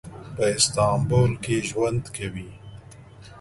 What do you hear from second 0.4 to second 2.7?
استانبول کې ژوند کوي.